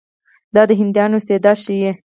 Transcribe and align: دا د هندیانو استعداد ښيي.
دا 0.55 0.61
د 0.69 0.71
هندیانو 0.79 1.19
استعداد 1.19 1.57
ښيي. 1.63 1.91